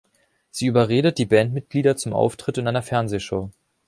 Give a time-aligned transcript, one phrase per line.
[0.49, 3.51] Sie überredet die Bandmitglieder zum Auftritt in einer Fernsehshow.